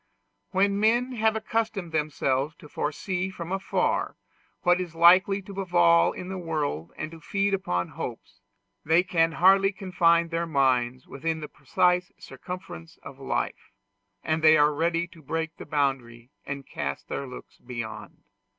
[0.49, 4.17] When men have accustomed themselves to foresee from afar
[4.63, 8.41] what is likely to befall in the world and to feed upon hopes,
[8.83, 13.69] they can hardly confine their minds within the precise circumference of life,
[14.23, 18.23] and they are ready to break the boundary and cast their looks beyond.